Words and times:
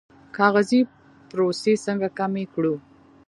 کاغذي 0.37 0.81
پروسې 1.29 1.73
څنګه 1.85 2.07
کمې 2.19 2.43
کړو؟ 2.53 2.75